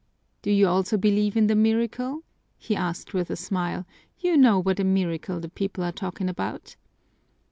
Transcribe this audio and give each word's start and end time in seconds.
"Do 0.41 0.49
you 0.49 0.67
also 0.67 0.97
believe 0.97 1.37
in 1.37 1.45
the 1.45 1.53
miracle?" 1.53 2.23
he 2.57 2.75
asked 2.75 3.13
with 3.13 3.29
a 3.29 3.35
smile. 3.35 3.85
"You 4.19 4.35
know 4.35 4.59
what 4.59 4.79
a 4.79 4.83
miracle 4.83 5.39
the 5.39 5.47
people 5.47 5.83
are 5.83 5.91
talking 5.91 6.27
about." 6.27 6.75